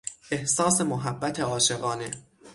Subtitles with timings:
[0.31, 2.11] احساس محبت عاشقانه